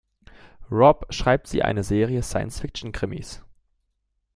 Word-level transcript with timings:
Robb 0.71 1.05
schreibt 1.13 1.45
sie 1.45 1.61
eine 1.61 1.83
Serie 1.83 2.23
Science-Fiction-Krimis. 2.23 3.43